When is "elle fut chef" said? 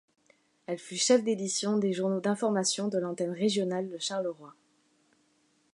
0.65-1.23